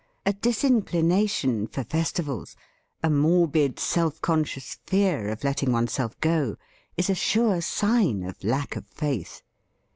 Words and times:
A 0.25 0.33
disinclination 0.33 1.67
for 1.67 1.83
festivals, 1.83 2.55
a 3.03 3.09
morbid 3.11 3.77
self 3.77 4.19
conscious 4.19 4.79
fear 4.87 5.29
of 5.29 5.43
letting 5.43 5.71
oneself 5.71 6.19
go, 6.21 6.57
is 6.97 7.07
a 7.07 7.13
sure 7.13 7.61
sign 7.61 8.23
of 8.23 8.43
lack 8.43 8.75
of 8.75 8.87
faith. 8.87 9.43